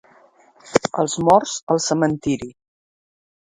Als 1.03 1.17
morts, 1.27 1.53
al 1.75 1.83
cementiri. 1.91 2.51